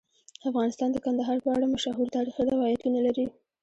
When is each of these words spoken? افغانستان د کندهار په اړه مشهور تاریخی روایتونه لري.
افغانستان 0.49 0.89
د 0.91 0.97
کندهار 1.05 1.37
په 1.45 1.49
اړه 1.55 1.65
مشهور 1.73 2.07
تاریخی 2.15 2.43
روایتونه 2.53 2.99
لري. 3.07 3.25